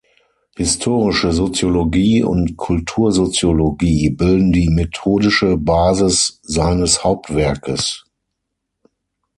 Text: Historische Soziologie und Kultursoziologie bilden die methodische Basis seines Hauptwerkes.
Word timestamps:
Historische 0.57 1.31
Soziologie 1.31 2.23
und 2.23 2.57
Kultursoziologie 2.57 4.09
bilden 4.09 4.51
die 4.51 4.67
methodische 4.71 5.57
Basis 5.57 6.39
seines 6.41 7.03
Hauptwerkes. 7.03 8.03